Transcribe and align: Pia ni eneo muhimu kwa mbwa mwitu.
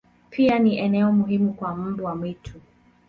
Pia 0.29 0.59
ni 0.59 0.77
eneo 0.79 1.11
muhimu 1.11 1.53
kwa 1.53 1.75
mbwa 1.75 2.15
mwitu. 2.15 2.59